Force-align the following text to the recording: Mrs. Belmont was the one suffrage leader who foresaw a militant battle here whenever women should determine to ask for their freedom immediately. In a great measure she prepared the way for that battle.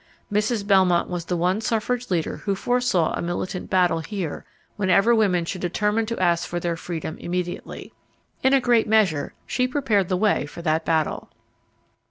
Mrs. 0.33 0.65
Belmont 0.65 1.11
was 1.11 1.25
the 1.25 1.37
one 1.37 1.61
suffrage 1.61 2.09
leader 2.09 2.37
who 2.37 2.55
foresaw 2.55 3.13
a 3.13 3.21
militant 3.21 3.69
battle 3.69 3.99
here 3.99 4.43
whenever 4.75 5.13
women 5.13 5.45
should 5.45 5.61
determine 5.61 6.07
to 6.07 6.19
ask 6.19 6.47
for 6.49 6.59
their 6.59 6.75
freedom 6.75 7.19
immediately. 7.19 7.93
In 8.41 8.51
a 8.53 8.59
great 8.59 8.87
measure 8.87 9.35
she 9.45 9.67
prepared 9.67 10.09
the 10.09 10.17
way 10.17 10.47
for 10.47 10.63
that 10.63 10.85
battle. 10.85 11.29